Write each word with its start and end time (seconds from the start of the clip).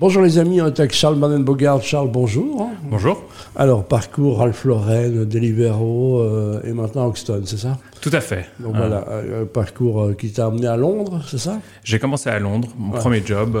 Bonjour 0.00 0.22
les 0.22 0.38
amis, 0.38 0.60
on 0.60 0.66
est 0.66 0.78
avec 0.78 0.92
Charles 0.92 1.16
Mannen-Bogard. 1.16 1.82
Charles, 1.82 2.08
bonjour. 2.08 2.70
Bonjour. 2.84 3.20
Alors, 3.56 3.82
parcours 3.82 4.38
Ralph 4.38 4.64
Lauren, 4.64 5.24
Deliveroo 5.24 6.20
euh, 6.20 6.60
et 6.62 6.72
maintenant 6.72 7.06
Hoxton, 7.06 7.42
c'est 7.44 7.56
ça? 7.56 7.78
Tout 8.00 8.10
à 8.12 8.20
fait. 8.20 8.46
Donc 8.60 8.76
voilà, 8.76 9.04
un 9.40 9.44
parcours 9.44 10.02
euh, 10.02 10.14
qui 10.14 10.32
t'a 10.32 10.46
amené 10.46 10.66
à 10.66 10.76
Londres, 10.76 11.22
c'est 11.26 11.38
ça? 11.38 11.60
J'ai 11.84 11.98
commencé 11.98 12.30
à 12.30 12.38
Londres, 12.38 12.68
mon 12.78 12.92
premier 12.92 13.22
job, 13.24 13.58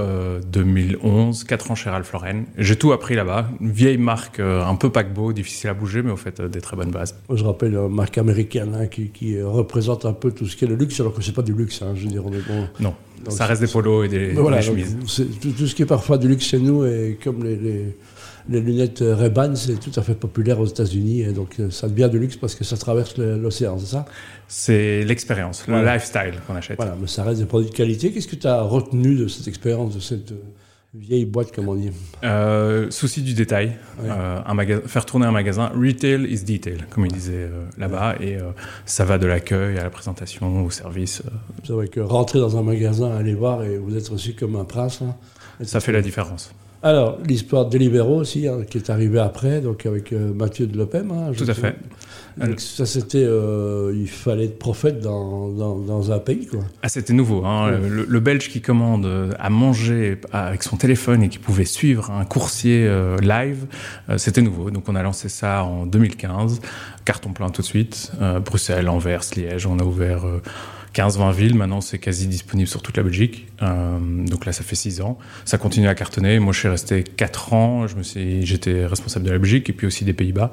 2011, 0.50 1.44
4 1.44 1.70
ans 1.70 1.74
chez 1.74 1.90
Ralph 1.90 2.12
Lauren. 2.12 2.44
J'ai 2.56 2.76
tout 2.76 2.92
appris 2.92 3.14
là-bas. 3.14 3.48
Une 3.60 3.70
vieille 3.70 3.98
marque 3.98 4.40
euh, 4.40 4.64
un 4.64 4.74
peu 4.74 4.90
paquebot, 4.90 5.32
difficile 5.32 5.70
à 5.70 5.74
bouger, 5.74 6.02
mais 6.02 6.12
au 6.12 6.16
fait 6.16 6.40
des 6.40 6.60
très 6.60 6.76
bonnes 6.76 6.90
bases. 6.90 7.16
Je 7.32 7.44
rappelle 7.44 7.74
une 7.74 7.88
marque 7.88 8.18
américaine 8.18 8.74
hein, 8.74 8.86
qui, 8.86 9.40
représente 9.42 10.04
un 10.04 10.12
peu 10.12 10.30
tout 10.30 10.46
ce 10.46 10.56
qui 10.56 10.64
est 10.64 10.68
le 10.68 10.76
luxe, 10.76 11.00
alors 11.00 11.14
que 11.14 11.22
c'est 11.22 11.32
pas 11.32 11.42
du 11.42 11.52
luxe, 11.52 11.82
hein, 11.82 11.92
je 11.94 12.04
veux 12.04 12.10
dire. 12.10 12.24
On 12.24 12.32
est 12.32 12.46
bon. 12.46 12.68
Non 12.80 12.94
ça 13.28 13.46
reste 13.46 13.60
des 13.60 13.66
polos 13.68 14.04
et 14.04 14.08
des, 14.08 14.34
chemises. 14.62 14.96
Tout, 15.40 15.66
ce 15.66 15.74
qui 15.74 15.82
est 15.82 15.86
parfois 15.86 16.18
du 16.18 16.28
luxe 16.28 16.44
chez 16.44 16.58
nous, 16.58 16.84
et 16.84 17.18
comme 17.22 17.44
les, 17.44 17.56
les, 17.56 17.96
lunettes 18.48 19.02
Ray-Ban, 19.06 19.54
c'est 19.54 19.78
tout 19.78 19.92
à 19.96 20.02
fait 20.02 20.14
populaire 20.14 20.58
aux 20.60 20.66
États-Unis. 20.66 21.20
Et 21.20 21.32
donc 21.32 21.56
euh, 21.60 21.70
ça 21.70 21.88
devient 21.88 22.08
du 22.10 22.18
luxe 22.18 22.36
parce 22.36 22.54
que 22.54 22.64
ça 22.64 22.76
traverse 22.76 23.18
l'océan, 23.18 23.78
c'est 23.78 23.86
ça? 23.86 24.06
C'est 24.48 25.04
l'expérience, 25.04 25.66
le 25.68 25.84
lifestyle 25.84 26.34
qu'on 26.46 26.56
achète. 26.56 26.76
Voilà, 26.76 26.96
mais 27.00 27.06
ça 27.06 27.24
reste 27.24 27.40
des 27.40 27.46
produits 27.46 27.70
de 27.70 27.74
qualité. 27.74 28.12
Qu'est-ce 28.12 28.28
que 28.28 28.36
tu 28.36 28.46
as 28.46 28.62
retenu 28.62 29.16
de 29.16 29.28
cette 29.28 29.48
expérience, 29.48 29.94
de 29.94 30.00
cette 30.00 30.32
Vieille 30.94 31.26
boîte, 31.26 31.54
comme 31.54 31.68
on 31.68 31.74
dit? 31.74 31.90
Euh, 32.24 32.90
souci 32.90 33.20
du 33.20 33.34
détail. 33.34 33.76
Euh, 34.02 34.40
un 34.44 34.88
faire 34.88 35.04
tourner 35.04 35.26
un 35.26 35.32
magasin. 35.32 35.70
Retail 35.74 36.24
is 36.24 36.44
detail, 36.44 36.78
comme 36.88 37.04
il 37.04 37.12
disait 37.12 37.34
euh, 37.34 37.66
là-bas. 37.76 38.16
Et 38.22 38.38
ça 38.86 39.04
va 39.04 39.18
de 39.18 39.26
l'accueil 39.26 39.76
à 39.78 39.82
la 39.82 39.90
présentation, 39.90 40.64
au 40.64 40.70
service. 40.70 41.22
C'est 41.64 41.74
vrai 41.74 41.88
que 41.88 42.00
rentrer 42.00 42.38
dans 42.38 42.56
un 42.56 42.62
magasin, 42.62 43.14
aller 43.14 43.34
voir 43.34 43.64
et 43.64 43.76
vous 43.76 43.96
êtes 43.96 44.08
reçu 44.08 44.32
comme 44.32 44.56
un 44.56 44.64
prince. 44.64 45.02
Hein, 45.02 45.14
ça 45.62 45.80
fait 45.80 45.92
la 45.92 46.00
différence. 46.00 46.52
Alors, 46.82 47.18
l'histoire 47.26 47.66
de 47.66 47.70
Deliveroo 47.70 48.20
aussi, 48.20 48.46
hein, 48.46 48.58
qui 48.68 48.78
est 48.78 48.88
arrivée 48.88 49.18
après, 49.18 49.60
donc 49.60 49.84
avec 49.84 50.12
euh, 50.12 50.32
Mathieu 50.32 50.66
de 50.68 50.78
Lopem. 50.78 51.10
Hein, 51.10 51.32
Tout 51.36 51.44
à 51.48 51.54
fait. 51.54 51.76
Donc, 52.36 52.60
ça, 52.60 52.86
c'était. 52.86 53.24
Euh, 53.24 53.92
il 53.96 54.08
fallait 54.08 54.44
être 54.44 54.60
prophète 54.60 55.00
dans, 55.00 55.48
dans, 55.48 56.12
un 56.12 56.20
pays, 56.20 56.46
quoi. 56.46 56.60
Ah, 56.82 56.88
c'était 56.88 57.12
nouveau. 57.12 57.44
Hein, 57.44 57.72
le, 57.80 58.20
Belge 58.20 58.48
qui 58.48 58.60
commande 58.60 59.06
euh, 59.06 59.32
à 59.40 59.50
manger 59.50 60.20
avec 60.30 60.62
son 60.62 60.76
téléphone 60.76 61.24
et 61.24 61.28
qui 61.28 61.38
pouvait 61.38 61.64
suivre 61.64 62.12
un 62.12 62.24
coursier 62.24 62.88
live, 63.20 63.66
c'était 64.16 64.42
nouveau. 64.42 64.70
Donc, 64.70 64.88
on 64.88 64.94
a 64.94 65.02
lancé 65.02 65.28
ça 65.28 65.64
en 65.64 65.84
2015. 65.84 66.60
Carton 67.04 67.32
plein 67.32 67.50
tout 67.50 67.62
de 67.62 67.66
suite. 67.66 68.12
Bruxelles, 68.44 68.88
Anvers, 68.88 69.22
Liège. 69.36 69.66
On 69.66 69.80
a 69.80 69.82
ouvert 69.82 70.24
15-20 70.94 71.32
villes. 71.34 71.54
Maintenant, 71.54 71.80
c'est 71.80 71.98
quasi 71.98 72.26
disponible 72.26 72.68
sur 72.68 72.82
toute 72.82 72.96
la 72.96 73.02
Belgique. 73.02 73.46
Euh, 73.62 73.98
donc 74.26 74.46
là, 74.46 74.52
ça 74.52 74.62
fait 74.62 74.76
6 74.76 75.00
ans. 75.00 75.18
Ça 75.44 75.58
continue 75.58 75.88
à 75.88 75.94
cartonner. 75.94 76.38
Moi, 76.38 76.52
je 76.52 76.60
suis 76.60 76.68
resté 76.68 77.02
4 77.02 77.52
ans. 77.52 77.86
Je 77.86 77.96
me 77.96 78.02
suis, 78.02 78.44
j'étais 78.46 78.86
responsable 78.86 79.26
de 79.26 79.30
la 79.30 79.38
Belgique 79.38 79.68
et 79.70 79.72
puis 79.72 79.86
aussi 79.86 80.04
des 80.04 80.12
Pays-Bas. 80.12 80.52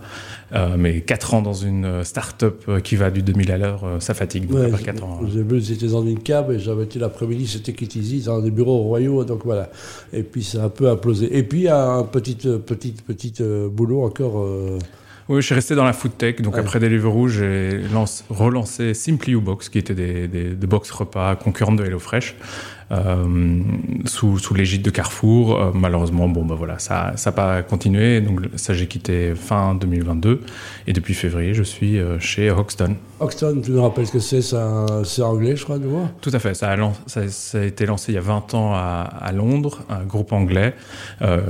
Euh, 0.54 0.76
mais 0.78 1.02
4 1.02 1.34
ans 1.36 1.42
dans 1.42 1.54
une 1.54 2.04
start-up 2.04 2.82
qui 2.84 2.96
va 2.96 3.12
du 3.12 3.22
2000 3.22 3.52
à 3.52 3.58
l'heure, 3.58 3.84
euh, 3.84 4.00
ça 4.00 4.14
fatigue. 4.14 4.48
Donc, 4.48 4.74
ouais, 4.74 4.84
4 4.84 5.04
ans. 5.04 5.20
J'étais 5.60 5.88
dans 5.88 6.06
une 6.06 6.20
cab 6.20 6.52
et 6.52 6.60
j'avais 6.60 6.84
été 6.84 7.00
l'après-midi, 7.00 7.48
c'était 7.48 7.74
Kitty 7.74 8.24
dans 8.26 8.40
des 8.40 8.52
bureaux 8.52 8.84
royaux. 8.84 9.24
Donc 9.24 9.46
voilà. 9.46 9.70
Et 10.14 10.24
puis, 10.24 10.44
ça 10.44 10.64
a 10.64 10.66
un 10.66 10.70
peu 10.70 10.90
implosé. 10.90 11.38
Et 11.38 11.44
puis, 11.44 11.70
un 11.70 12.04
petit, 12.04 12.36
petit, 12.36 12.92
petit 12.92 13.34
boulot 13.72 14.04
encore. 14.04 14.46
Oui, 15.28 15.42
je 15.42 15.46
suis 15.48 15.56
resté 15.56 15.74
dans 15.74 15.84
la 15.84 15.94
food 15.94 16.18
tech. 16.18 16.42
Donc 16.42 16.58
après 16.58 16.80
Deliveroo, 16.80 17.28
j'ai 17.28 17.82
relancé 18.30 18.94
Simply 18.94 19.32
You 19.34 19.42
Box, 19.42 19.70
qui 19.70 19.80
était 19.80 19.96
des, 19.96 20.28
des, 20.28 20.50
des 20.50 20.68
box 20.68 20.92
repas 20.92 21.36
concurrents 21.36 21.74
de 21.74 21.84
HelloFresh. 21.84 22.36
Euh, 22.92 23.62
sous, 24.06 24.38
sous 24.38 24.54
l'égide 24.54 24.84
de 24.84 24.90
Carrefour. 24.90 25.60
Euh, 25.60 25.72
malheureusement, 25.74 26.28
bon, 26.28 26.46
bah 26.46 26.56
voilà, 26.56 26.78
ça 26.78 27.14
n'a 27.24 27.32
pas 27.32 27.64
continué. 27.64 28.22
Donc 28.22 28.42
ça, 28.56 28.74
j'ai 28.74 28.88
quitté 28.88 29.34
fin 29.36 29.76
2022. 29.76 30.42
Et 30.88 30.94
depuis 30.94 31.14
février, 31.14 31.54
je 31.54 31.64
suis 31.64 31.98
euh, 31.98 32.20
chez 32.20 32.52
Hoxton. 32.52 32.96
Hoxton, 33.20 33.62
tu 33.64 33.72
nous 33.72 33.82
rappelles 33.82 34.08
ce 34.08 34.12
que 34.12 34.20
c'est? 34.20 34.42
C'est 34.42 35.22
anglais, 35.22 35.56
je 35.56 35.64
crois, 35.64 35.80
de 35.80 35.88
voir 35.88 36.10
Tout 36.22 36.30
à 36.34 36.40
fait. 36.40 36.54
Ça 36.54 36.72
a, 36.72 36.92
ça, 37.08 37.60
a, 37.60 37.64
été 37.64 37.86
lancé 37.86 38.12
il 38.12 38.16
y 38.16 38.18
a 38.18 38.22
20 38.22 38.54
ans 38.54 38.74
à, 38.74 39.10
à 39.20 39.32
Londres, 39.32 39.80
un 39.90 40.04
groupe 40.04 40.34
anglais 40.34 40.76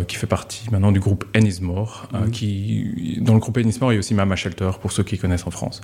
qui 0.07 0.15
fait 0.15 0.27
partie 0.27 0.69
maintenant 0.71 0.91
du 0.91 0.99
groupe 0.99 1.25
Ennismore, 1.35 2.07
mhm. 2.13 2.31
qui, 2.31 3.17
dans 3.21 3.33
le 3.33 3.39
groupe 3.39 3.57
Ennismore, 3.57 3.91
il 3.91 3.95
y 3.95 3.97
a 3.97 3.99
aussi 3.99 4.13
Mama 4.13 4.35
Shelter, 4.35 4.71
pour 4.79 4.91
ceux 4.91 5.03
qui 5.03 5.17
connaissent 5.17 5.47
en 5.47 5.51
France. 5.51 5.81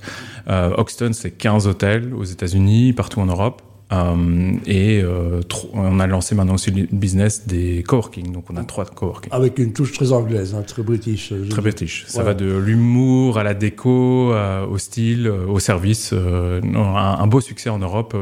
Hoxton, 0.48 1.12
c'est 1.14 1.32
15 1.32 1.68
hôtels 1.68 2.14
aux 2.14 2.24
États-Unis, 2.24 2.94
partout 2.94 3.20
en 3.20 3.26
Europe. 3.26 3.62
Euh, 3.92 4.54
et 4.66 5.02
euh, 5.04 5.42
on 5.74 6.00
a 6.00 6.08
lancé 6.08 6.34
maintenant 6.36 6.54
aussi 6.54 6.72
le 6.72 6.88
business 6.92 7.48
des 7.48 7.84
coworking. 7.84 8.32
Donc 8.32 8.46
on 8.52 8.58
a 8.58 8.64
trois 8.64 8.86
coworking. 8.86 9.32
Avec 9.32 9.60
une 9.60 9.74
touche 9.74 9.94
très 9.94 10.12
anglaise, 10.12 10.56
hein, 10.56 10.64
très 10.66 10.84
british. 10.84 11.34
Très 11.50 11.62
british. 11.62 12.06
Ça 12.08 12.24
va 12.24 12.34
de 12.34 12.58
l'humour 12.58 13.38
à 13.38 13.44
la 13.44 13.54
déco, 13.54 14.34
au 14.34 14.78
style, 14.78 15.28
au 15.28 15.60
service. 15.60 16.12
Euh, 16.14 16.62
un, 16.64 17.28
beau 17.28 17.42
succès 17.42 17.70
en 17.70 17.80
Europe 17.80 18.16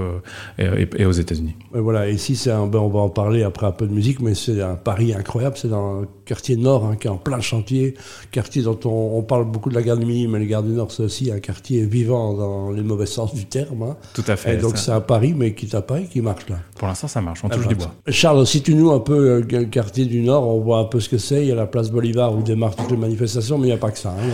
et, 0.57 1.05
aux 1.05 1.11
États-Unis. 1.11 1.55
Voilà, 1.73 2.09
ici, 2.09 2.35
c'est 2.35 2.49
ben, 2.49 2.79
on 2.79 2.89
va 2.89 2.99
en 2.99 3.09
parler 3.09 3.43
après 3.43 3.65
un 3.65 3.71
peu 3.71 3.87
de 3.87 3.93
musique, 3.93 4.19
mais 4.19 4.35
c'est 4.35 4.61
un 4.61 4.75
pari 4.75 5.13
incroyable. 5.13 5.57
C'est 5.57 5.69
dans 5.69 6.03
quartier 6.29 6.57
nord, 6.57 6.85
hein, 6.85 6.95
qui 6.95 7.07
est 7.07 7.09
en 7.09 7.17
plein 7.17 7.41
chantier. 7.41 7.95
Quartier 8.29 8.61
dont 8.61 8.79
on, 8.85 9.23
parle 9.23 9.45
beaucoup 9.45 9.69
de 9.69 9.73
la 9.73 9.81
gare 9.81 9.97
du 9.97 10.05
Midi, 10.05 10.27
mais 10.27 10.37
la 10.37 10.45
gare 10.45 10.61
du 10.61 10.73
Nord, 10.73 10.91
c'est 10.91 11.01
aussi 11.01 11.31
un 11.31 11.39
quartier 11.39 11.81
vivant 11.85 12.33
dans 12.35 12.71
les 12.71 12.83
mauvais 12.83 13.07
sens 13.07 13.33
du 13.33 13.45
terme. 13.45 13.81
Hein. 13.81 13.97
Tout 14.13 14.23
à 14.27 14.35
fait. 14.35 14.53
Et 14.53 14.57
donc 14.57 14.77
c'est 14.77 14.91
un 14.91 15.01
pari, 15.01 15.33
mais 15.33 15.55
qui 15.55 15.65
t'apparaît 15.65 16.03
qui 16.03 16.21
marche 16.21 16.47
là. 16.47 16.57
Pour 16.77 16.87
l'instant, 16.87 17.07
ça 17.07 17.19
marche, 17.19 17.43
on 17.43 17.49
touche 17.49 17.67
du 17.67 17.73
bois. 17.73 17.95
Charles, 18.07 18.45
si 18.45 18.61
tu 18.61 18.75
nous 18.75 18.91
un 18.91 18.99
peu 18.99 19.13
euh, 19.13 19.41
le 19.49 19.65
quartier 19.65 20.05
du 20.05 20.21
Nord, 20.21 20.47
on 20.47 20.59
voit 20.59 20.77
un 20.77 20.85
peu 20.85 20.99
ce 20.99 21.09
que 21.09 21.17
c'est. 21.17 21.41
Il 21.41 21.47
y 21.47 21.51
a 21.51 21.55
la 21.55 21.65
place 21.65 21.89
Bolivar 21.89 22.35
où 22.35 22.43
démarrent 22.43 22.75
toutes 22.75 22.91
les 22.91 22.97
manifestations, 22.97 23.57
mais 23.57 23.65
il 23.65 23.71
n'y 23.71 23.75
a 23.75 23.77
pas 23.77 23.89
que 23.89 23.97
ça. 23.97 24.09
Hein, 24.09 24.29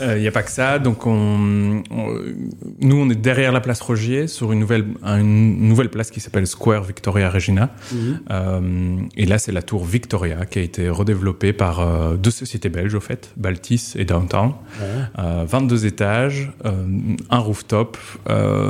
euh. 0.00 0.14
Il 0.16 0.20
n'y 0.20 0.26
euh, 0.26 0.30
a 0.30 0.32
pas 0.32 0.42
que 0.42 0.50
ça. 0.50 0.78
Donc, 0.78 1.06
on, 1.06 1.82
nous, 2.84 2.96
on 2.96 3.10
est 3.10 3.14
derrière 3.14 3.52
la 3.52 3.60
place 3.60 3.80
Rogier, 3.80 4.28
sur 4.28 4.52
une 4.52 4.60
nouvelle, 4.60 4.84
une 5.04 5.68
nouvelle 5.68 5.90
place 5.90 6.10
qui 6.10 6.20
s'appelle 6.20 6.46
Square 6.46 6.84
Victoria 6.84 7.28
Regina. 7.30 7.70
Mhm. 7.92 8.20
Euh, 8.30 8.96
et 9.16 9.26
là, 9.26 9.38
c'est 9.38 9.52
la 9.52 9.62
tour 9.62 9.84
Victoria 9.84 10.46
qui 10.46 10.58
a 10.58 10.62
été 10.62 10.88
redéveloppée 10.88 11.52
par 11.52 11.80
euh, 11.80 12.16
deux 12.16 12.30
sociétés 12.30 12.68
belges, 12.68 12.94
au 12.94 13.00
fait, 13.00 13.32
Baltis 13.36 13.94
et 13.96 14.04
Downtown. 14.04 14.52
22 15.16 15.86
étages, 15.86 16.52
un 17.30 17.38
rooftop, 17.38 17.96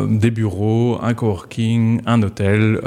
des 0.09 0.31
bureaux, 0.31 0.99
un 1.03 1.15
coworking, 1.15 2.01
un 2.07 2.23
hôtel. 2.23 2.81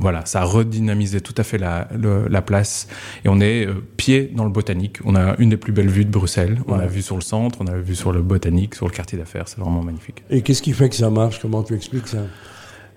voilà, 0.00 0.24
ça 0.26 0.42
a 0.42 0.44
redynamisé 0.44 1.20
tout 1.20 1.34
à 1.36 1.42
fait 1.42 1.58
la, 1.58 1.88
la 2.28 2.42
place. 2.42 2.88
Et 3.24 3.28
on 3.28 3.40
est 3.40 3.68
pied 3.96 4.30
dans 4.34 4.44
le 4.44 4.50
botanique. 4.50 4.98
On 5.04 5.14
a 5.16 5.34
une 5.38 5.50
des 5.50 5.56
plus 5.56 5.72
belles 5.72 5.88
vues 5.88 6.04
de 6.04 6.10
Bruxelles. 6.10 6.60
On 6.66 6.78
a 6.78 6.86
vu 6.86 7.02
sur 7.02 7.16
le 7.16 7.22
centre 7.22 7.42
on 7.60 7.66
a 7.66 7.76
vu 7.76 7.94
sur 7.94 8.12
le 8.12 8.22
botanique, 8.22 8.74
sur 8.74 8.86
le 8.86 8.92
quartier 8.92 9.18
d'affaires. 9.18 9.48
C'est 9.48 9.58
vraiment 9.58 9.82
magnifique. 9.82 10.22
Et 10.30 10.42
qu'est-ce 10.52 10.62
qui 10.62 10.72
fait 10.74 10.90
que 10.90 10.96
ça 10.96 11.08
marche? 11.08 11.40
Comment 11.40 11.62
tu 11.62 11.74
expliques 11.74 12.08
ça? 12.08 12.18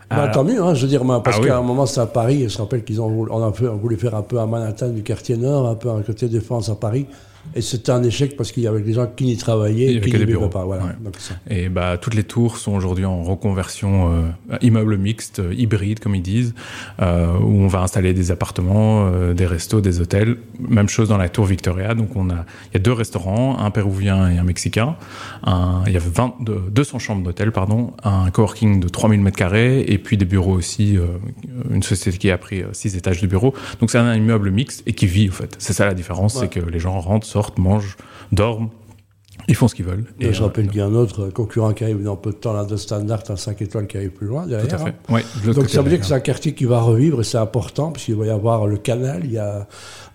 Bah, 0.09 0.27
tant 0.27 0.43
mieux, 0.43 0.61
hein, 0.61 0.73
je 0.73 0.81
veux 0.81 0.89
dire, 0.89 1.01
parce 1.23 1.37
ah 1.39 1.45
qu'à 1.45 1.57
un 1.57 1.61
moment, 1.61 1.85
c'est 1.85 2.01
à 2.01 2.05
Paris, 2.05 2.49
je 2.49 2.57
rappelle 2.57 2.83
qu'ils 2.83 2.99
ont, 2.99 3.27
on 3.31 3.41
a, 3.41 3.49
voulu 3.49 3.95
faire 3.95 4.13
un 4.13 4.23
peu 4.23 4.39
à 4.39 4.45
Manhattan 4.45 4.89
du 4.89 5.03
quartier 5.03 5.37
nord, 5.37 5.69
un 5.69 5.75
peu 5.75 5.89
à 5.89 6.01
côté 6.05 6.27
de 6.27 6.39
France 6.41 6.67
à 6.67 6.75
Paris. 6.75 7.05
Et 7.53 7.61
c'était 7.61 7.91
un 7.91 8.03
échec 8.03 8.35
parce 8.37 8.51
qu'il 8.51 8.63
y 8.63 8.67
avait 8.67 8.81
des 8.81 8.93
gens 8.93 9.07
qui 9.07 9.25
n'y 9.25 9.37
travaillaient 9.37 9.93
et 9.93 10.01
qui 10.01 10.11
n'y 10.11 10.25
vivaient 10.25 10.49
pas. 10.49 10.65
Voilà. 10.65 10.95
et 11.49 11.69
bah, 11.69 11.97
toutes 11.97 12.15
les 12.15 12.23
tours 12.23 12.57
sont 12.57 12.73
aujourd'hui 12.73 13.05
en 13.05 13.23
reconversion 13.23 14.11
euh, 14.51 14.57
immeuble 14.61 14.97
mixte, 14.97 15.39
euh, 15.39 15.53
hybride 15.53 15.99
comme 15.99 16.15
ils 16.15 16.21
disent, 16.21 16.53
euh, 17.01 17.37
où 17.39 17.61
on 17.61 17.67
va 17.67 17.81
installer 17.81 18.13
des 18.13 18.31
appartements, 18.31 19.07
euh, 19.07 19.33
des 19.33 19.45
restos, 19.45 19.81
des 19.81 20.01
hôtels. 20.01 20.37
Même 20.59 20.89
chose 20.89 21.09
dans 21.09 21.17
la 21.17 21.29
tour 21.29 21.45
Victoria. 21.45 21.93
Donc 21.93 22.15
on 22.15 22.29
a, 22.29 22.45
il 22.71 22.73
y 22.73 22.77
a 22.77 22.79
deux 22.79 22.91
restaurants, 22.91 23.59
un 23.59 23.71
péruvien 23.71 24.29
et 24.29 24.37
un 24.37 24.43
mexicain. 24.43 24.95
Un, 25.43 25.83
il 25.87 25.93
y 25.93 25.97
a 25.97 26.01
20, 26.01 26.35
200 26.71 26.99
chambres 26.99 27.23
d'hôtel, 27.23 27.51
pardon, 27.51 27.93
un 28.03 28.29
coworking 28.31 28.79
de 28.79 28.89
3000 28.89 29.21
mètres 29.21 29.37
carrés 29.37 29.81
et 29.81 29.97
puis 29.97 30.17
des 30.17 30.25
bureaux 30.25 30.53
aussi. 30.53 30.97
Une 31.69 31.83
société 31.83 32.17
qui 32.17 32.31
a 32.31 32.37
pris 32.37 32.63
6 32.71 32.95
étages 32.95 33.21
de 33.21 33.27
bureaux. 33.27 33.53
Donc 33.79 33.91
c'est 33.91 33.97
un 33.97 34.15
immeuble 34.15 34.51
mixte 34.51 34.83
et 34.85 34.93
qui 34.93 35.07
vit 35.07 35.29
en 35.29 35.33
fait. 35.33 35.55
C'est 35.59 35.73
ça 35.73 35.85
la 35.85 35.93
différence, 35.93 36.39
c'est 36.39 36.49
que 36.49 36.59
les 36.59 36.79
gens 36.79 36.99
rentrent 36.99 37.27
sortent, 37.35 37.57
mangent, 37.57 37.97
dorment. 38.31 38.71
Ils 39.47 39.55
font 39.55 39.67
ce 39.67 39.75
qu'ils 39.75 39.85
veulent. 39.85 40.05
Et 40.19 40.33
je 40.33 40.41
rappelle 40.41 40.67
qu'il 40.67 40.77
y 40.77 40.81
a 40.81 40.85
un 40.85 40.93
autre 40.95 41.29
concurrent 41.29 41.73
qui 41.73 41.83
arrive 41.83 42.03
dans 42.03 42.15
peu 42.15 42.31
de 42.31 42.35
temps, 42.35 42.53
là, 42.53 42.65
de 42.65 42.75
Standard, 42.77 43.23
un 43.29 43.35
5 43.35 43.61
étoiles 43.61 43.87
qui 43.87 43.97
arrive 43.97 44.11
plus 44.11 44.27
loin 44.27 44.47
derrière. 44.47 44.67
Tout 44.67 44.75
à 44.75 44.77
fait. 44.79 44.95
Hein. 45.09 45.51
Donc 45.53 45.69
ça 45.69 45.81
veut 45.81 45.89
dire 45.89 45.99
que 45.99 46.05
c'est 46.05 46.13
un 46.13 46.19
quartier 46.19 46.53
qui 46.53 46.65
va 46.65 46.81
revivre 46.81 47.21
et 47.21 47.23
c'est 47.23 47.37
important, 47.37 47.91
puisqu'il 47.91 48.15
va 48.15 48.25
y 48.25 48.29
avoir 48.29 48.67
le 48.67 48.77
canal, 48.77 49.21
il 49.23 49.31
y 49.31 49.37
a 49.37 49.67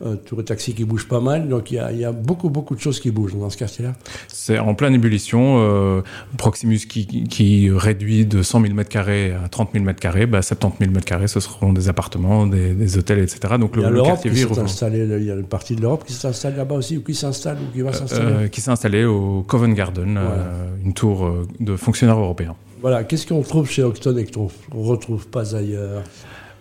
un 0.04 0.16
tour 0.16 0.38
de 0.38 0.42
taxi 0.42 0.74
qui 0.74 0.84
bouge 0.84 1.06
pas 1.06 1.20
mal, 1.20 1.48
donc 1.48 1.70
il 1.70 1.74
y, 1.74 1.78
a, 1.78 1.92
il 1.92 1.98
y, 1.98 2.04
a, 2.04 2.12
beaucoup, 2.12 2.48
beaucoup 2.48 2.74
de 2.74 2.80
choses 2.80 3.00
qui 3.00 3.10
bougent 3.10 3.36
dans 3.36 3.50
ce 3.50 3.56
quartier-là. 3.56 3.92
C'est 4.28 4.58
en 4.58 4.74
pleine 4.74 4.94
ébullition. 4.94 5.58
Euh, 5.60 6.00
Proximus 6.38 6.78
qui, 6.88 7.06
qui, 7.06 7.70
réduit 7.70 8.24
de 8.24 8.42
100 8.42 8.62
000 8.62 8.74
m2 8.74 9.34
à 9.44 9.48
30 9.48 9.70
000 9.74 9.84
m2, 9.84 10.26
bah 10.26 10.42
70 10.42 10.86
000 10.86 10.92
m2, 10.96 11.26
ce 11.26 11.40
seront 11.40 11.72
des 11.72 11.88
appartements, 11.88 12.46
des, 12.46 12.72
des 12.72 12.98
hôtels, 12.98 13.18
etc. 13.18 13.54
Donc 13.58 13.72
il 13.76 13.82
y 13.82 13.84
a 13.84 13.90
le. 13.90 14.00
Il 14.00 15.26
y 15.26 15.30
a 15.30 15.34
une 15.34 15.44
partie 15.44 15.76
de 15.76 15.82
l'Europe 15.82 16.04
qui 16.06 16.12
s'installe 16.14 16.56
là-bas 16.56 16.76
aussi, 16.76 16.96
ou 16.96 17.02
qui 17.02 17.14
s'installe, 17.14 17.58
ou 17.58 17.72
qui 17.72 17.82
va 17.82 17.90
euh, 17.90 17.92
s'installer? 17.92 18.32
euh, 18.32 18.48
Qui 18.48 18.60
s'est 18.60 18.70
installé 18.70 19.04
au 19.04 19.19
Covent 19.46 19.74
Garden, 19.74 20.16
euh, 20.16 20.76
une 20.84 20.94
tour 20.94 21.26
euh, 21.26 21.46
de 21.58 21.76
fonctionnaires 21.76 22.18
européens. 22.18 22.56
Voilà, 22.80 23.04
qu'est-ce 23.04 23.26
qu'on 23.26 23.42
trouve 23.42 23.70
chez 23.70 23.82
Octon 23.82 24.16
et 24.16 24.24
qu'on 24.24 24.48
ne 24.74 24.82
retrouve 24.82 25.26
pas 25.28 25.54
ailleurs? 25.54 26.02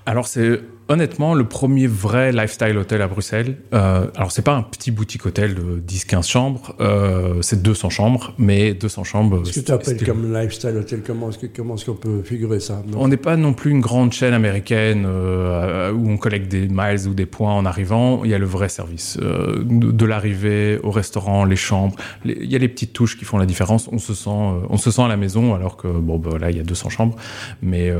Alors 0.05 0.27
c'est 0.27 0.61
honnêtement, 0.89 1.33
le 1.33 1.45
premier 1.45 1.87
vrai 1.87 2.31
lifestyle 2.31 2.77
hôtel 2.77 3.01
à 3.01 3.07
Bruxelles, 3.07 3.57
euh, 3.73 4.07
alors 4.15 4.31
c'est 4.31 4.41
pas 4.41 4.55
un 4.55 4.63
petit 4.63 4.91
boutique 4.91 5.25
hôtel 5.25 5.55
de 5.55 5.81
10-15 5.87 6.27
chambres, 6.27 6.75
euh, 6.81 7.41
c'est 7.41 7.61
200 7.61 7.89
chambres, 7.89 8.33
mais 8.37 8.73
200 8.73 9.03
chambres. 9.03 9.45
Ce 9.45 9.59
que 9.59 9.65
tu 9.65 9.71
appelles 9.71 10.03
comme 10.03 10.33
lifestyle 10.33 10.75
hôtel, 10.75 11.01
comment 11.05 11.29
est-ce 11.29 11.85
qu'on 11.85 11.95
peut 11.95 12.21
figurer 12.23 12.59
ça? 12.59 12.83
On 12.95 13.07
n'est 13.07 13.17
pas 13.17 13.37
non 13.37 13.53
plus 13.53 13.71
une 13.71 13.81
grande 13.81 14.11
chaîne 14.11 14.33
américaine 14.33 15.05
euh, 15.07 15.91
où 15.91 16.09
on 16.09 16.17
collecte 16.17 16.49
des 16.49 16.67
miles 16.67 17.07
ou 17.07 17.13
des 17.13 17.25
points 17.25 17.53
en 17.53 17.65
arrivant. 17.65 18.23
Il 18.23 18.31
y 18.31 18.33
a 18.33 18.37
le 18.37 18.45
vrai 18.45 18.69
service. 18.69 19.17
Euh, 19.21 19.63
de, 19.63 20.05
l'arrivée 20.05 20.79
au 20.83 20.91
restaurant, 20.91 21.45
les 21.45 21.55
chambres, 21.55 21.95
il 22.25 22.51
y 22.51 22.55
a 22.55 22.59
les 22.59 22.67
petites 22.67 22.93
touches 22.93 23.17
qui 23.17 23.25
font 23.25 23.37
la 23.37 23.45
différence. 23.45 23.89
On 23.91 23.99
se 23.99 24.13
sent, 24.13 24.29
euh, 24.29 24.61
on 24.69 24.77
se 24.77 24.91
sent 24.91 25.01
à 25.01 25.07
la 25.07 25.17
maison 25.17 25.53
alors 25.53 25.77
que, 25.77 25.87
bon, 25.87 26.17
bah, 26.17 26.37
là, 26.39 26.49
il 26.51 26.57
y 26.57 26.59
a 26.59 26.63
200 26.63 26.89
chambres, 26.89 27.15
mais 27.61 27.91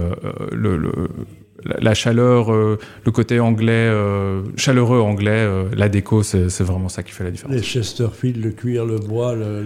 le, 0.51 0.77
le 0.77 1.09
la 1.65 1.93
chaleur, 1.93 2.51
euh, 2.51 2.77
le 3.05 3.11
côté 3.11 3.39
anglais, 3.39 3.71
euh, 3.71 4.41
chaleureux 4.55 4.99
anglais, 4.99 5.31
euh, 5.31 5.65
la 5.75 5.89
déco, 5.89 6.23
c'est 6.23 6.61
vraiment 6.61 6.89
ça 6.89 7.03
qui 7.03 7.11
fait 7.11 7.23
la 7.23 7.31
différence. 7.31 7.55
Les 7.55 7.61
Chesterfield, 7.61 8.43
le 8.43 8.51
cuir, 8.51 8.85
le 8.85 8.97
bois, 8.97 9.35
le, 9.35 9.63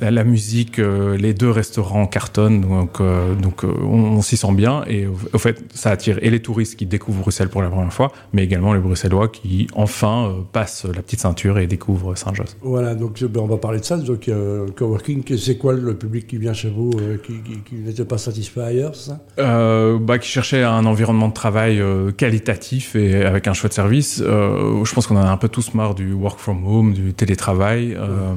la, 0.00 0.10
la, 0.10 0.24
musique, 0.24 0.78
les 0.78 1.34
deux 1.34 1.50
restaurants 1.50 2.06
cartonnent, 2.06 2.60
donc, 2.60 3.00
donc 3.40 3.64
on, 3.64 4.22
s'y 4.22 4.36
sent 4.36 4.52
bien. 4.52 4.84
Et 4.88 5.06
au, 5.06 5.38
fait, 5.38 5.62
ça 5.74 5.90
attire 5.90 6.18
et 6.22 6.30
les 6.30 6.40
touristes 6.40 6.76
qui 6.76 6.86
découvrent 6.86 7.20
Bruxelles 7.20 7.48
pour 7.48 7.62
la 7.62 7.68
première 7.68 7.92
fois, 7.92 8.12
mais 8.32 8.44
également 8.44 8.72
les 8.72 8.80
Bruxellois 8.80 9.28
qui 9.28 9.66
enfin 9.74 10.34
passent 10.52 10.84
la 10.84 11.02
petite 11.02 11.20
ceinture 11.20 11.58
et 11.58 11.66
découvrent 11.66 12.14
Saint-Josse. 12.14 12.56
Voilà, 12.62 12.94
donc 12.94 13.22
ben, 13.22 13.40
on 13.40 13.46
va 13.46 13.56
parler 13.56 13.80
de 13.80 13.84
ça. 13.84 13.96
Donc, 13.96 14.30
coworking, 14.76 15.24
c'est 15.36 15.56
quoi 15.56 15.74
le 15.74 15.94
public 15.94 16.26
qui 16.26 16.38
vient 16.38 16.52
chez 16.52 16.70
vous, 16.70 16.90
qui, 17.24 17.34
qui, 17.64 17.74
n'était 17.76 18.04
pas 18.04 18.18
satisfait 18.18 18.62
ailleurs, 18.62 18.94
ça? 18.94 19.20
Bah, 19.36 20.18
Qui 20.18 20.28
cherchait 20.28 20.62
un 20.62 20.83
environnement 20.86 21.28
de 21.28 21.32
travail 21.32 21.80
euh, 21.80 22.10
qualitatif 22.10 22.96
et 22.96 23.24
avec 23.24 23.46
un 23.46 23.52
choix 23.52 23.68
de 23.68 23.74
service. 23.74 24.22
Euh, 24.24 24.84
je 24.84 24.94
pense 24.94 25.06
qu'on 25.06 25.16
en 25.16 25.24
a 25.24 25.30
un 25.30 25.36
peu 25.36 25.48
tous 25.48 25.74
marre 25.74 25.94
du 25.94 26.12
work 26.12 26.38
from 26.38 26.66
home, 26.66 26.92
du 26.92 27.12
télétravail. 27.12 27.94
Euh, 27.94 28.34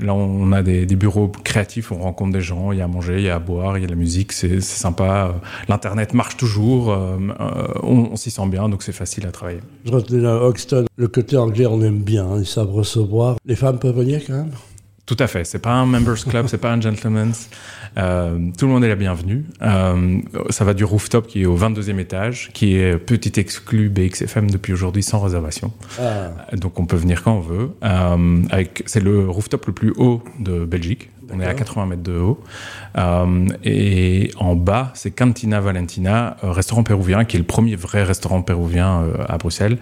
là, 0.00 0.14
on 0.14 0.52
a 0.52 0.62
des, 0.62 0.86
bureaux 0.96 1.30
créatifs, 1.44 1.92
on 1.92 1.98
rencontre 1.98 2.32
des 2.32 2.40
gens, 2.40 2.72
il 2.72 2.78
y 2.78 2.80
a 2.80 2.84
à 2.84 2.88
manger, 2.88 3.18
il 3.18 3.24
y 3.24 3.28
a 3.28 3.36
à 3.36 3.38
boire, 3.38 3.78
il 3.78 3.82
y 3.82 3.84
a 3.84 3.88
la 3.88 3.94
musique, 3.94 4.32
c'est 4.32 4.60
sympa. 4.60 5.34
L'internet 5.68 6.12
marche 6.12 6.36
toujours, 6.36 6.96
on, 7.82 8.16
s'y 8.16 8.30
sent 8.30 8.48
bien, 8.48 8.68
donc 8.68 8.82
c'est 8.82 8.92
facile 8.92 9.26
à 9.26 9.30
travailler. 9.30 9.60
Je 9.84 9.92
retenais 9.92 10.20
là, 10.20 10.34
Hoxton, 10.42 10.86
le 10.96 11.08
côté 11.08 11.36
anglais, 11.36 11.66
on 11.66 11.80
aime 11.82 12.00
bien, 12.00 12.24
hein, 12.24 12.38
ils 12.40 12.46
savent 12.46 12.72
recevoir. 12.72 13.36
Les 13.46 13.54
femmes 13.54 13.78
peuvent 13.78 13.96
venir 13.96 14.22
quand 14.26 14.34
même? 14.34 14.50
Tout 15.08 15.16
à 15.20 15.26
fait. 15.26 15.44
C'est 15.44 15.58
pas 15.58 15.72
un 15.72 15.86
members 15.86 16.22
club, 16.22 16.48
c'est 16.48 16.58
pas 16.58 16.70
un 16.70 16.80
gentleman's. 16.80 17.48
Euh, 17.96 18.38
tout 18.58 18.66
le 18.66 18.72
monde 18.72 18.84
est 18.84 18.88
la 18.88 18.94
bienvenue. 18.94 19.46
Euh, 19.62 20.18
ça 20.50 20.66
va 20.66 20.74
du 20.74 20.84
rooftop 20.84 21.26
qui 21.26 21.42
est 21.42 21.46
au 21.46 21.56
22e 21.56 21.98
étage, 21.98 22.50
qui 22.52 22.76
est 22.76 22.98
petit 22.98 23.40
exclu 23.40 23.88
BXFM 23.88 24.50
depuis 24.50 24.74
aujourd'hui 24.74 25.02
sans 25.02 25.20
réservation. 25.20 25.72
Ah. 25.98 26.56
Donc 26.56 26.78
on 26.78 26.84
peut 26.84 26.98
venir 26.98 27.22
quand 27.22 27.38
on 27.38 27.40
veut. 27.40 27.70
Euh, 27.82 28.42
avec, 28.50 28.82
c'est 28.84 29.00
le 29.00 29.26
rooftop 29.30 29.64
le 29.64 29.72
plus 29.72 29.94
haut 29.96 30.22
de 30.40 30.66
Belgique. 30.66 31.08
On 31.32 31.40
est 31.40 31.46
à 31.46 31.54
80 31.54 31.86
mètres 31.86 32.02
de 32.02 32.18
haut. 32.18 32.40
Euh, 32.96 33.46
et 33.64 34.30
en 34.38 34.56
bas, 34.56 34.92
c'est 34.94 35.10
Cantina 35.10 35.60
Valentina, 35.60 36.36
restaurant 36.42 36.82
péruvien, 36.82 37.24
qui 37.24 37.36
est 37.36 37.40
le 37.40 37.46
premier 37.46 37.76
vrai 37.76 38.02
restaurant 38.02 38.42
péruvien 38.42 39.02
euh, 39.02 39.24
à 39.28 39.36
Bruxelles. 39.36 39.78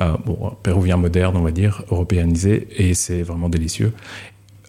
Euh, 0.00 0.16
bon, 0.24 0.52
péruvien 0.62 0.96
moderne, 0.96 1.36
on 1.36 1.42
va 1.42 1.50
dire, 1.50 1.82
européanisé, 1.90 2.68
et 2.76 2.94
c'est 2.94 3.22
vraiment 3.22 3.48
délicieux 3.48 3.92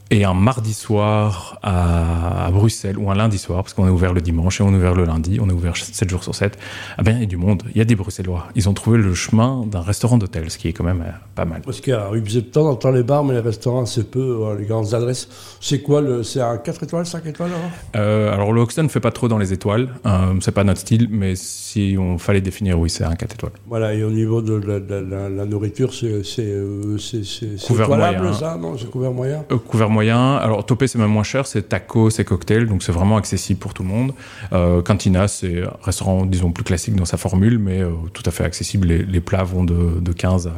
et 0.10 0.24
un 0.24 0.34
mardi 0.34 0.74
soir 0.74 1.60
à, 1.64 2.50
Bruxelles 2.52 2.98
ou 2.98 3.12
un 3.12 3.16
lundi 3.16 3.38
soir, 3.38 3.64
parce 3.64 3.74
qu'on 3.74 3.88
est 3.88 3.92
ouvert 3.92 4.14
le 4.14 4.22
dimanche 4.22 4.62
et 4.62 4.64
on 4.64 4.72
est 4.74 4.78
ouvert 4.78 4.96
le 4.96 5.06
lundi, 5.06 5.40
on 5.42 5.50
est 5.50 5.54
ouvert 5.54 5.76
7 5.76 6.10
jours 6.10 6.24
sur 6.24 6.34
7, 6.34 6.58
ah 6.98 7.04
ben, 7.04 7.18
il 7.18 7.20
y 7.22 7.24
a 7.24 7.26
du 7.26 7.38
monde, 7.38 7.64
il 7.74 7.78
y 7.78 7.82
a 7.82 7.86
des 7.86 7.96
Bruxellois. 7.96 8.48
Ils 8.56 8.70
ont 8.70 8.74
trouvé 8.74 8.98
le 8.98 9.14
chemin 9.14 9.66
d'un 9.66 9.82
restaurant 9.82 10.18
d'hôtel, 10.18 10.50
ce 10.50 10.58
qui 10.58 10.70
est 10.70 10.74
quand 10.74 10.84
même 10.84 11.02
euh, 11.02 11.12
pas 11.36 11.46
mal. 11.46 11.62
Parce 11.62 11.82
qu'à 11.82 12.08
Rue 12.08 12.24
temps 12.44 12.74
dans 12.76 12.92
les 12.92 13.04
bars, 13.04 13.24
mais 13.24 13.34
les 13.34 13.40
restaurants, 13.40 13.86
c'est 13.86 14.10
peu, 14.10 14.20
euh, 14.44 14.58
les 14.58 14.66
grandes 14.66 14.94
adresses. 14.94 15.28
C'est 15.60 15.82
quoi 15.82 16.02
le, 16.02 16.24
C'est 16.24 16.42
un 16.42 16.58
4 16.58 16.84
étoiles, 16.84 17.06
5 17.06 17.26
étoiles 17.26 17.52
euh, 17.96 18.34
Alors 18.34 18.54
le 18.54 18.62
Hoxton 18.62 18.84
ne 18.84 18.88
fait 18.88 19.00
pas 19.00 19.12
trop 19.12 19.28
dans 19.28 19.38
les 19.38 19.54
étoiles, 19.54 19.90
euh, 20.06 20.34
c'est 20.40 20.52
pas 20.52 20.64
notre 20.64 20.80
style, 20.80 21.08
mais 21.12 21.36
si 21.36 21.96
on 22.00 22.18
fallait 22.18 22.42
définir, 22.42 22.80
oui, 22.80 22.90
c'est 22.90 23.04
un 23.04 23.16
4 23.16 23.34
étoiles. 23.34 23.54
Voilà, 23.68 23.94
et 23.94 24.04
au 24.04 24.12
niveau 24.12 24.42
de 24.42 24.56
la, 24.56 25.46
nourriture, 25.46 25.94
c'est 25.94 26.24
couvert 27.68 27.90
moyen. 27.90 28.34
ça? 28.34 28.58
Non, 28.58 28.78
c'est 28.78 28.90
couvert 28.90 29.12
moyen? 29.12 29.44
Couvert 29.68 29.90
moyen. 29.90 29.97
Alors, 30.00 30.66
Topé, 30.66 30.88
c'est 30.88 30.98
même 30.98 31.10
moins 31.10 31.24
cher, 31.24 31.48
c'est 31.48 31.70
tacos, 31.70 32.10
c'est 32.10 32.26
cocktails, 32.26 32.68
donc 32.68 32.84
c'est 32.84 32.92
vraiment 32.92 33.18
accessible 33.18 33.60
pour 33.60 33.74
tout 33.74 33.84
le 33.84 33.90
monde. 33.90 34.14
Euh, 34.54 34.82
Cantina, 34.82 35.28
c'est 35.28 35.64
un 35.64 35.74
restaurant, 35.82 36.26
disons, 36.26 36.52
plus 36.52 36.64
classique 36.64 36.96
dans 36.96 37.06
sa 37.06 37.18
formule, 37.18 37.58
mais 37.58 37.82
euh, 37.82 37.92
tout 38.14 38.24
à 38.26 38.32
fait 38.32 38.44
accessible. 38.44 38.88
Les, 38.88 39.22
plats 39.22 39.44
vont 39.44 39.64
de, 39.64 40.00
de, 40.00 40.12
15 40.12 40.48
à 40.48 40.54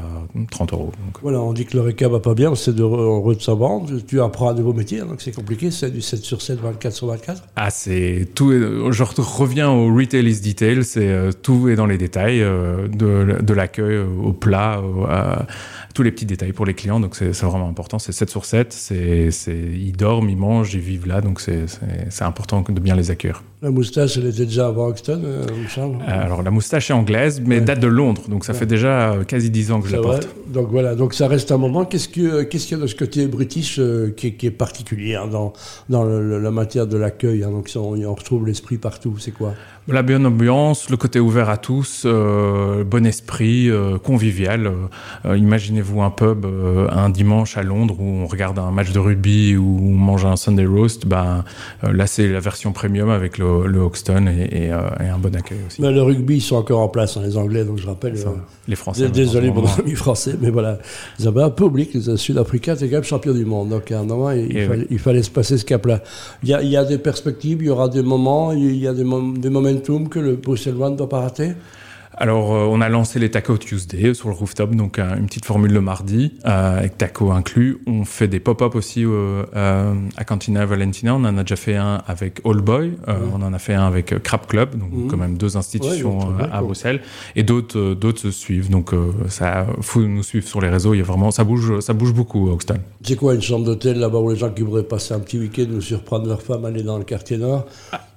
30 0.51 0.73
euros. 0.73 0.91
Voilà, 1.21 1.39
on 1.39 1.53
dit 1.53 1.65
que 1.65 1.77
le 1.77 1.83
RECA 1.83 2.07
va 2.07 2.19
pas 2.19 2.33
bien, 2.33 2.53
c'est 2.55 2.75
de, 2.75 3.33
de 3.33 3.41
savoir. 3.41 3.81
Tu 4.07 4.21
apprends 4.21 4.49
un 4.49 4.53
nouveau 4.53 4.73
métier, 4.73 4.99
donc 4.99 5.21
c'est 5.21 5.31
compliqué, 5.31 5.71
c'est 5.71 5.91
du 5.91 6.01
7 6.01 6.19
sur 6.19 6.41
7, 6.41 6.59
24 6.59 6.93
sur 6.93 7.07
24 7.07 7.43
Ah, 7.55 7.69
c'est 7.69 8.27
tout. 8.35 8.51
Je 8.51 9.03
reviens 9.03 9.69
au 9.69 9.95
retail 9.95 10.27
is 10.27 10.41
detail, 10.41 10.83
c'est 10.83 11.07
euh, 11.07 11.31
tout 11.31 11.69
est 11.69 11.75
dans 11.75 11.85
les 11.85 11.97
détails, 11.97 12.39
de, 12.39 13.37
de 13.41 13.53
l'accueil 13.53 13.99
au 13.99 14.33
plat, 14.33 14.81
à 15.09 15.45
tous 15.93 16.03
les 16.03 16.11
petits 16.11 16.25
détails 16.25 16.53
pour 16.53 16.65
les 16.65 16.73
clients, 16.73 16.99
donc 16.99 17.15
c'est 17.15 17.43
vraiment 17.43 17.67
important. 17.69 17.99
C'est 17.99 18.11
7 18.11 18.29
sur 18.29 18.45
7, 18.45 18.73
c'est, 18.73 19.28
ils 19.47 19.93
dorment, 19.93 20.29
ils 20.29 20.37
mangent, 20.37 20.73
ils 20.73 20.79
vivent 20.79 21.07
là, 21.07 21.21
donc 21.21 21.39
c'est 21.39 22.23
important 22.23 22.61
de 22.61 22.79
bien 22.79 22.95
les 22.95 23.11
accueillir. 23.11 23.43
La 23.61 23.71
moustache, 23.71 24.15
elle 24.15 24.27
était 24.27 24.45
déjà 24.45 24.67
avant 24.67 24.87
Hoxton, 24.87 25.21
euh, 25.25 25.45
Charles 25.67 25.97
euh, 26.01 26.23
Alors 26.23 26.43
la 26.43 26.49
moustache 26.49 26.91
est 26.91 26.93
anglaise, 26.93 27.41
mais 27.45 27.59
date 27.59 27.81
de 27.81 27.87
Londres, 27.87 28.21
donc 28.29 28.45
ça 28.45 28.53
fait 28.53 28.65
déjà 28.65 29.11
euh, 29.11 29.23
quasi 29.25 29.49
10 29.49 29.71
ans 29.73 29.81
que 29.81 29.89
je 29.89 29.97
la 29.97 30.01
porte. 30.01 30.29
Donc 30.47 30.69
voilà, 30.71 30.95
donc 30.95 31.13
ça 31.13 31.27
reste 31.27 31.51
un 31.51 31.57
moment. 31.57 31.83
Qu'est-ce 31.83 32.07
qu'il 32.07 32.47
qu'est-ce 32.49 32.67
qu'il 32.67 32.77
y 32.77 32.79
a 32.79 32.83
de 32.83 32.87
ce 32.87 32.95
côté 32.95 33.27
british 33.27 33.81
qui, 34.15 34.27
est 34.41 34.51
particulier 34.51 35.15
hein, 35.15 35.27
dans, 35.27 35.51
dans 35.89 36.05
la 36.05 36.51
matière 36.51 36.87
de 36.87 36.95
l'accueil 36.95 37.43
hein, 37.43 37.51
Donc 37.51 37.69
on, 37.75 38.01
on 38.01 38.13
retrouve 38.13 38.47
l'esprit 38.47 38.77
partout, 38.77 39.15
c'est 39.19 39.31
quoi? 39.31 39.53
La 39.91 40.03
bonne 40.03 40.25
ambiance, 40.25 40.89
le 40.89 40.97
côté 40.97 41.19
ouvert 41.19 41.49
à 41.49 41.57
tous, 41.57 42.03
euh, 42.05 42.83
bon 42.83 43.05
esprit, 43.05 43.69
euh, 43.69 43.97
convivial. 43.97 44.71
Euh, 45.25 45.37
imaginez-vous 45.37 46.01
un 46.01 46.09
pub 46.09 46.45
un 46.91 47.09
dimanche 47.09 47.57
à 47.57 47.63
Londres 47.63 47.95
où 47.99 48.03
on 48.03 48.27
regarde 48.27 48.59
un 48.59 48.71
match 48.71 48.91
de 48.91 48.99
rugby 48.99 49.55
ou 49.55 49.79
on 49.81 49.91
mange 49.91 50.25
un 50.25 50.35
Sunday 50.35 50.65
roast. 50.65 51.05
Ben, 51.05 51.43
là, 51.83 52.07
c'est 52.07 52.27
la 52.27 52.39
version 52.39 52.71
premium 52.71 53.09
avec 53.09 53.37
le, 53.37 53.67
le 53.67 53.79
Hoxton 53.79 54.27
et, 54.27 54.71
un 54.71 55.17
bon 55.17 55.35
accueil 55.35 55.59
aussi. 55.67 55.81
Mais 55.81 55.91
le 55.91 56.01
rugby, 56.01 56.37
ils 56.37 56.41
sont 56.41 56.55
encore 56.55 56.81
en 56.81 56.87
place, 56.87 57.17
hein, 57.17 57.21
les 57.23 57.37
Anglais, 57.37 57.63
donc 57.63 57.77
je 57.77 57.87
rappelle. 57.87 58.15
les 58.67 58.75
Français. 58.75 59.09
Désolé 59.09 59.51
pour 59.51 59.63
nos 59.63 59.79
amis 59.79 59.95
français, 59.95 60.35
mais 60.39 60.49
voilà. 60.49 60.77
Ils 61.19 61.27
avaient 61.27 61.43
un 61.43 61.49
peu 61.49 61.65
oublié 61.65 61.87
que 61.87 61.97
les 61.97 62.17
Sud-Africains 62.17 62.75
étaient 62.75 62.87
quand 62.87 62.97
même 62.97 63.03
champions 63.03 63.33
du 63.33 63.45
monde. 63.45 63.69
Donc 63.69 63.91
à 63.91 63.99
un 63.99 64.03
moment, 64.03 64.31
il, 64.31 64.67
fallait, 64.67 64.87
il 64.89 64.99
fallait, 64.99 65.23
se 65.23 65.29
passer 65.29 65.57
ce 65.57 65.65
cap-là. 65.65 66.01
Il 66.43 66.49
y, 66.49 66.53
a, 66.53 66.61
il 66.61 66.69
y, 66.69 66.77
a, 66.77 66.85
des 66.85 66.97
perspectives, 66.97 67.61
il 67.61 67.67
y 67.67 67.69
aura 67.69 67.89
des 67.89 68.01
moments, 68.01 68.51
il 68.51 68.77
y 68.77 68.87
a 68.87 68.93
des, 68.93 69.03
des 69.03 69.49
moments 69.49 69.69
que 70.09 70.19
le 70.19 70.35
Bruxellois 70.35 70.89
ne 70.89 70.95
doit 70.95 71.09
pas 71.09 71.21
rater? 71.21 71.53
Alors, 72.19 72.53
euh, 72.53 72.65
on 72.69 72.81
a 72.81 72.89
lancé 72.89 73.17
les 73.17 73.31
Taco 73.31 73.57
Tuesday 73.57 74.13
sur 74.13 74.27
le 74.27 74.35
rooftop, 74.35 74.75
donc 74.75 74.99
une 74.99 75.25
petite 75.25 75.45
formule 75.45 75.71
le 75.71 75.79
mardi, 75.79 76.33
euh, 76.45 76.79
avec 76.79 76.97
taco 76.97 77.31
inclus. 77.31 77.77
On 77.87 78.03
fait 78.03 78.27
des 78.27 78.41
pop-up 78.41 78.75
aussi 78.75 79.05
euh, 79.05 79.45
à 79.53 80.23
Cantina 80.25 80.65
Valentina. 80.65 81.15
On 81.15 81.23
en 81.23 81.37
a 81.37 81.43
déjà 81.43 81.55
fait 81.55 81.77
un 81.77 82.01
avec 82.07 82.41
All 82.43 82.59
Boy. 82.59 82.97
On 83.07 83.41
en 83.41 83.53
a 83.53 83.59
fait 83.59 83.73
un 83.73 83.87
avec 83.87 84.21
Crab 84.21 84.47
Club, 84.47 84.77
donc 84.77 84.91
mmh. 84.91 85.07
quand 85.07 85.15
même 85.15 85.37
deux 85.37 85.55
institutions 85.55 86.19
à 86.51 86.61
Bruxelles. 86.61 86.99
Et 87.37 87.43
d'autres, 87.43 87.93
d'autres 87.93 88.19
se 88.19 88.31
suivent. 88.31 88.69
Donc, 88.69 88.91
ça 89.29 89.65
faut 89.79 90.01
nous 90.01 90.23
suivre 90.23 90.45
sur 90.45 90.59
les 90.59 90.69
réseaux. 90.69 90.93
Il 90.93 90.97
y 90.97 91.01
a 91.01 91.05
vraiment, 91.05 91.31
ça 91.31 91.45
bouge, 91.45 91.79
ça 91.79 91.93
bouge 91.93 92.13
beaucoup 92.13 92.49
à 92.49 92.51
Hoxton. 92.51 92.79
C'est 93.01 93.15
quoi 93.15 93.33
une 93.33 93.41
chambre 93.41 93.63
d'hôtel 93.63 93.97
là-bas 93.97 94.19
où 94.19 94.29
les 94.29 94.35
gens 94.35 94.49
qui 94.49 94.63
voudraient 94.63 94.83
passer 94.83 95.13
un 95.13 95.19
petit 95.19 95.39
week-end 95.39 95.67
ou 95.73 95.79
surprendre 95.79 96.27
leur 96.27 96.41
femme 96.41 96.65
aller 96.65 96.83
dans 96.83 96.97
le 96.97 97.05
quartier 97.05 97.37
nord? 97.37 97.65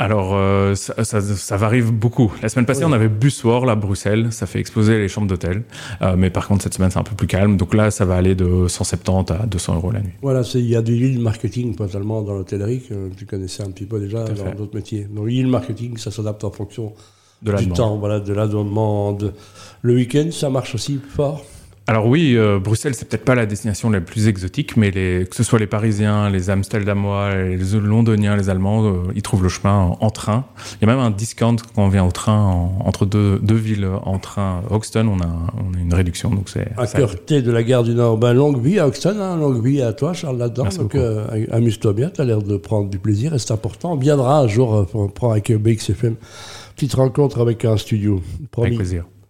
Alors, 0.01 0.77
ça, 0.77 1.05
ça, 1.05 1.57
varie 1.57 1.83
beaucoup. 1.83 2.33
La 2.43 2.49
semaine 2.49 2.67
passée, 2.67 2.85
on 2.85 2.93
avait 2.93 3.09
Bussoir, 3.09 3.65
là, 3.65 3.77
Bruxelles, 3.77 3.92
ça 3.95 4.47
fait 4.47 4.61
exploser 4.61 4.99
les 4.99 5.09
chambres 5.09 5.27
d'hôtel. 5.27 5.63
Euh, 6.01 6.15
mais 6.17 6.31
par 6.31 6.49
contre, 6.49 6.63
cette 6.63 6.75
semaine, 6.75 6.91
c'est 6.91 6.99
un 6.99 7.05
peu 7.05 7.15
plus 7.15 7.27
calme. 7.27 7.57
Donc 7.57 7.75
là, 7.75 7.91
ça 7.91 8.05
va 8.05 8.17
aller 8.17 8.35
de 8.35 8.69
170 8.69 9.33
à 9.33 9.47
200 9.47 9.77
euros 9.77 9.91
la 9.91 10.01
nuit. 10.01 10.13
Voilà, 10.23 10.43
il 10.55 10.67
y 10.67 10.77
a 10.77 10.83
du 10.83 10.95
yield 10.95 11.21
marketing 11.21 11.75
totalement 11.75 12.23
dans 12.23 12.35
l'hôtellerie 12.35 12.81
que 12.81 13.11
tu 13.17 13.27
connaissais 13.27 13.63
un 13.63 13.71
petit 13.71 13.87
peu 13.87 14.01
déjà 14.01 14.25
dans 14.25 14.55
d'autres 14.55 14.75
métiers. 14.75 15.07
Donc 15.11 15.31
yield 15.31 15.49
marketing, 15.49 15.97
ça 15.97 16.11
s'adapte 16.11 16.45
en 16.45 16.51
fonction 16.51 16.93
de 17.43 17.53
du 17.57 17.69
temps, 17.69 17.97
voilà, 17.97 18.21
de 18.21 18.33
la 18.33 18.47
demande. 18.47 19.35
Le 19.83 19.95
week-end, 19.95 20.29
ça 20.31 20.49
marche 20.49 20.75
aussi 20.75 21.01
fort 21.09 21.45
alors 21.89 22.07
oui, 22.07 22.35
euh, 22.37 22.61
Bruxelles, 22.61 22.95
c'est 22.95 23.09
peut-être 23.09 23.25
pas 23.25 23.35
la 23.35 23.45
destination 23.45 23.91
la 23.91 24.01
plus 24.01 24.29
exotique, 24.29 24.77
mais 24.77 24.91
les, 24.91 25.27
que 25.29 25.35
ce 25.35 25.43
soit 25.43 25.59
les 25.59 25.67
Parisiens, 25.67 26.31
les 26.31 26.49
Amsterdamois, 26.49 27.35
les 27.35 27.57
Londoniens, 27.81 28.37
les 28.37 28.49
Allemands, 28.49 28.85
euh, 28.85 29.13
ils 29.17 29.23
trouvent 29.23 29.43
le 29.43 29.49
chemin 29.49 29.97
en, 30.01 30.11
train. 30.11 30.45
Il 30.81 30.87
y 30.87 30.91
a 30.91 30.95
même 30.95 31.03
un 31.03 31.11
discount 31.11 31.57
quand 31.75 31.85
on 31.85 31.89
vient 31.89 32.05
au 32.05 32.13
train 32.13 32.71
entre 32.81 33.05
deux, 33.05 33.41
deux 33.41 33.57
villes 33.57 33.89
en 34.05 34.19
train. 34.19 34.63
Hoxton, 34.71 35.09
on 35.09 35.21
a, 35.21 35.27
on 35.27 35.77
a 35.77 35.81
une 35.81 35.93
réduction, 35.93 36.31
donc 36.31 36.49
c'est. 36.49 36.69
À 36.77 36.87
cœur 36.87 37.15
de 37.29 37.51
la 37.51 37.63
gare 37.63 37.83
du 37.83 37.95
Nord, 37.95 38.17
ben, 38.17 38.33
longue 38.33 38.63
vie 38.63 38.79
à 38.79 38.87
Hoxton, 38.87 39.17
hein, 39.21 39.37
longue 39.37 39.65
vie 39.65 39.83
à 39.83 39.93
toi, 39.93 40.13
Charles 40.13 40.39
là-dedans. 40.39 40.69
Donc 40.79 40.95
euh, 40.95 41.47
amuse-toi 41.51 41.93
bien, 41.95 42.11
tu 42.11 42.21
as 42.21 42.25
l'air 42.25 42.43
de 42.43 42.57
prendre 42.57 42.91
du 42.91 42.99
plaisir, 42.99 43.35
et 43.35 43.39
c'est 43.39 43.53
important. 43.53 43.93
On 43.93 43.97
viendra 43.97 44.39
un 44.39 44.47
jour 44.47 44.87
pour 44.87 45.13
prendre 45.13 45.33
avec 45.33 45.51
BXFM 45.51 46.15
petite 46.75 46.95
rencontre 46.95 47.41
avec 47.41 47.65
un 47.65 47.77
studio. 47.77 48.21
Avec 48.57 48.77
plaisir. 48.77 49.05